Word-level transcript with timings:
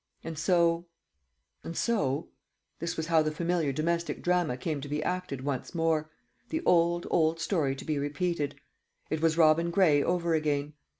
And 0.23 0.35
so 0.35 0.87
and 1.63 1.77
so 1.77 2.29
this 2.79 2.97
was 2.97 3.05
how 3.05 3.21
the 3.21 3.29
familiar 3.31 3.71
domestic 3.71 4.23
drama 4.23 4.57
came 4.57 4.81
to 4.81 4.89
be 4.89 5.03
acted 5.03 5.41
once 5.45 5.75
more 5.75 6.09
the 6.49 6.63
old, 6.65 7.05
old 7.11 7.39
story 7.39 7.75
to 7.75 7.85
be 7.85 7.99
repeated. 7.99 8.55
It 9.11 9.21
was 9.21 9.37
Robin 9.37 9.69
Gray 9.69 10.01
over 10.03 10.33
again. 10.33 10.73